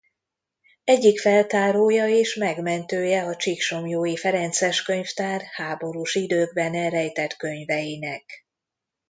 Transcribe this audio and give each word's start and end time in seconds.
Egyik 0.83 1.19
feltárója 1.19 2.07
és 2.07 2.35
megmentője 2.35 3.23
a 3.23 3.35
csíksomlyói 3.35 4.17
ferences 4.17 4.81
könyvtár 4.81 5.41
háborús 5.41 6.15
időkben 6.15 6.75
elrejtett 6.75 7.33
könyveinek. 7.35 8.45